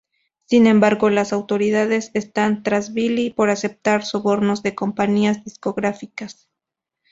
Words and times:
Sin 0.45 0.65
embargo, 0.65 1.11
las 1.11 1.31
autoridades 1.31 2.09
están 2.15 2.63
tras 2.63 2.91
Billy 2.95 3.29
por 3.29 3.51
aceptar 3.51 4.03
sobornos 4.03 4.63
de 4.63 4.73
compañías 4.73 5.43
discográficas. 5.45 6.49